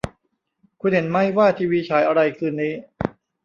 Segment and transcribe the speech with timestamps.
[0.81, 2.73] คุณเห็นมั้ยว่าทีวีฉายอะไรคืนนี้